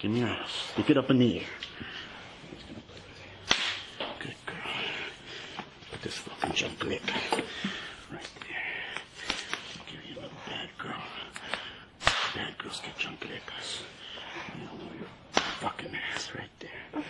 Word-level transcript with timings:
Give 0.00 0.10
me 0.10 0.20
your 0.20 0.28
ass. 0.28 0.50
Stick 0.72 0.90
it 0.90 0.96
up 0.96 1.10
in 1.10 1.18
the 1.18 1.38
air. 1.40 1.46
Good 4.18 4.34
girl. 4.46 4.56
Put 5.90 6.02
this 6.02 6.16
fucking 6.16 6.52
junk 6.54 6.82
lick 6.84 7.02
right 8.10 8.30
there. 8.40 9.82
Give 9.86 10.00
you 10.08 10.14
a 10.14 10.20
little 10.22 10.30
bad 10.48 10.68
girl. 10.78 11.02
Bad 12.34 12.56
girls 12.58 12.80
get 12.80 12.96
junk 12.98 13.20
lickers. 13.22 13.82
You 14.58 14.64
know, 14.64 14.72
your 14.98 15.08
fucking 15.60 15.94
ass 16.14 16.30
right 16.34 16.48
there. 16.60 17.02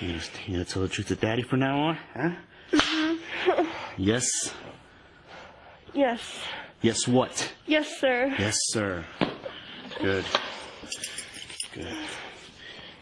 You 0.00 0.08
gonna, 0.08 0.22
you 0.46 0.52
gonna 0.54 0.64
tell 0.64 0.82
the 0.82 0.88
truth 0.88 1.08
to 1.08 1.14
daddy 1.14 1.42
from 1.42 1.60
now 1.60 1.78
on? 1.80 1.98
Huh? 2.14 2.30
Mm-hmm. 2.72 3.64
Yes. 3.98 4.52
Yes. 5.94 6.20
Yes, 6.80 7.06
what? 7.06 7.52
Yes, 7.66 8.00
sir. 8.00 8.34
Yes, 8.36 8.56
sir. 8.70 9.04
Good. 10.00 10.24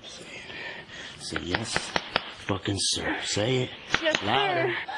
Say 0.02 0.24
it. 0.24 0.30
Say 1.30 1.38
yes. 1.44 1.78
Fucking 2.48 2.78
sir. 2.80 3.16
Say 3.22 3.56
it. 3.58 3.70
Yes, 4.02 4.20
Louder. 4.24 4.74
sir. 4.74 4.94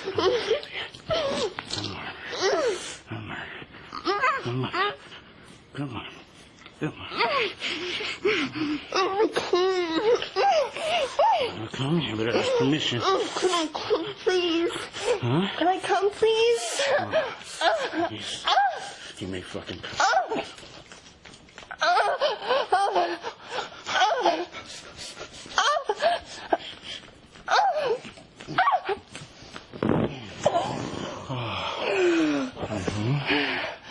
On. 0.00 0.12
Come 1.76 1.92
on. 1.92 3.36
Come 4.42 4.64
on. 4.64 4.72
Come 5.74 5.94
on. 5.94 6.06
Come 6.80 6.94
on. 6.94 7.10
Oh, 8.92 9.28
Now 11.58 11.66
come 11.72 12.00
here, 12.00 12.16
but 12.16 12.34
ask 12.34 12.50
permission. 12.58 13.00
Oh, 13.04 13.28
can 13.36 13.50
I 13.50 13.66
come, 13.74 14.06
please? 14.24 14.72
Huh? 15.20 15.48
Can 15.58 15.68
I 15.68 15.78
come, 15.80 16.10
please? 16.12 16.82
Yes. 18.10 18.44
You 19.18 19.26
may 19.28 19.42
fucking 19.42 19.80
come. 19.80 19.98
Oh. 20.00 20.42
Oh. 21.82 22.16
Oh. 22.72 23.16
Oh. 23.92 24.46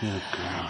Good 0.01 0.21
girl. 0.31 0.69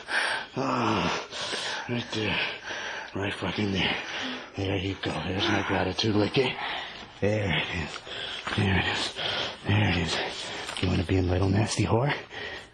Ah, 0.57 1.27
right 1.87 2.05
there. 2.13 2.39
Right 3.15 3.33
fucking 3.33 3.71
there. 3.71 3.95
There 4.57 4.75
you 4.75 4.95
go. 5.01 5.11
There's 5.11 5.47
my 5.47 5.63
gratitude 5.67 6.15
licky. 6.15 6.53
There 7.21 7.57
it 7.57 7.63
is. 7.83 8.57
There 8.57 8.77
it 8.79 8.85
is. 8.85 9.13
There 9.65 9.89
it 9.89 9.97
is. 9.97 10.17
You 10.81 10.87
want 10.89 10.99
to 11.01 11.07
be 11.07 11.17
a 11.17 11.21
little 11.21 11.49
nasty 11.49 11.85
whore? 11.85 12.13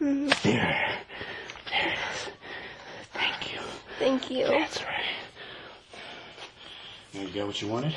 Mm-hmm. 0.01 0.29
There. 0.43 0.99
There 1.69 1.87
it 1.87 1.97
is. 2.13 2.29
Thank 3.13 3.53
you. 3.53 3.59
Thank 3.99 4.31
you. 4.31 4.47
That's 4.47 4.83
right. 4.83 5.03
You 7.13 7.27
got 7.29 7.47
what 7.47 7.61
you 7.61 7.67
wanted? 7.67 7.95